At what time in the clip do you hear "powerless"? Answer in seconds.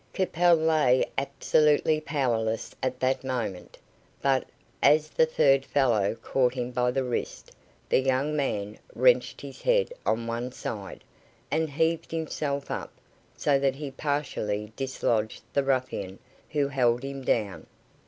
2.01-2.73